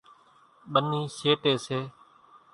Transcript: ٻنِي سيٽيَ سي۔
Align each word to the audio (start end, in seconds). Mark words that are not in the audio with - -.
ٻنِي 0.73 1.01
سيٽيَ 1.17 1.53
سي۔ 1.65 1.79